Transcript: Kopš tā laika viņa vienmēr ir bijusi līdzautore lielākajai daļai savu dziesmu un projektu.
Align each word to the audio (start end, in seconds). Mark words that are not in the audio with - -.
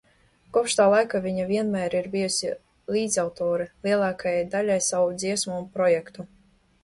Kopš 0.55 0.75
tā 0.77 0.85
laika 0.91 1.19
viņa 1.25 1.43
vienmēr 1.49 1.95
ir 1.99 2.07
bijusi 2.15 2.49
līdzautore 2.95 3.67
lielākajai 3.87 4.41
daļai 4.57 4.79
savu 4.87 5.13
dziesmu 5.25 5.59
un 5.61 5.69
projektu. 5.77 6.27